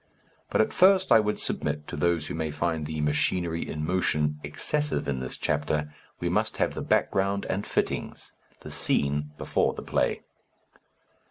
[0.49, 4.39] But at first I would submit to those who may find the "machinery in motion"
[4.43, 9.83] excessive in this chapter, we must have the background and fittings the scene before the
[9.83, 10.23] play.